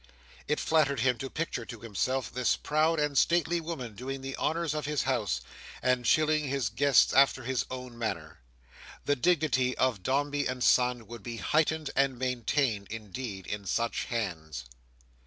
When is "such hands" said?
13.67-14.65